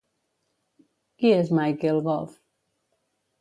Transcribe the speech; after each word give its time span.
Qui 1.19 1.31
és 1.41 1.51
Michael 1.59 2.01
Gove? 2.09 2.35